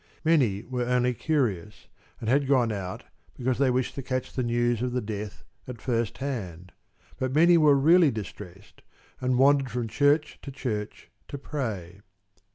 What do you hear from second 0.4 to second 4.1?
were only curious and had gone out because they wished to